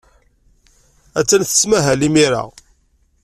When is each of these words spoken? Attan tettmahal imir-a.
Attan 1.19 1.43
tettmahal 1.43 2.01
imir-a. 2.07 2.43